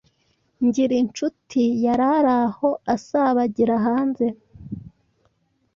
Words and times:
Ngirincuti 0.65 1.63
yari 1.85 2.09
aho 2.39 2.69
asabagira 2.95 3.75
hanze 3.85 4.25